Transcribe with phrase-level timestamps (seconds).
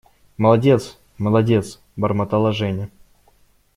[0.35, 2.89] Молодец, молодец…– бормотала Женя.